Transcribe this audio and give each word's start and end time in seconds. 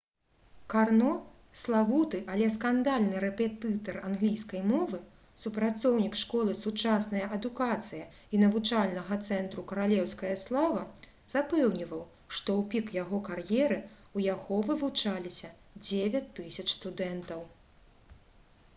карно— 0.73 1.09
славуты 1.63 2.19
але 2.35 2.45
скандальны 2.53 3.19
рэпетытар 3.23 3.99
англійскай 4.07 4.63
мовы 4.71 4.99
супрацоўнік 5.43 6.17
школы 6.21 6.55
«сучасная 6.61 7.27
адукацыя» 7.37 8.07
і 8.37 8.39
навучальнага 8.45 9.19
цэнтру 9.27 9.67
«каралеўская 9.73 10.33
слава» 10.45 10.81
запэўніваў 11.35 12.01
што 12.39 12.57
ў 12.63 12.71
пік 12.73 12.87
яго 13.03 13.21
кар'еры 13.29 13.77
ў 14.15 14.27
яго 14.33 14.59
вывучаліся 14.71 15.53
9000 15.93 16.75
студэнтаў 16.77 17.47